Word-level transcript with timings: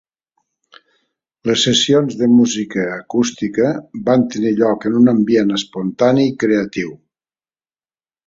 Les 1.49 1.65
sessions 1.67 2.15
de 2.21 2.29
música 2.37 2.85
acústica 2.93 3.69
van 4.09 4.25
tenir 4.35 4.55
lloc 4.61 4.89
en 4.91 4.97
un 5.03 5.13
ambient 5.13 5.53
espontani 5.61 6.27
i 6.31 6.35
creatiu. 6.45 6.89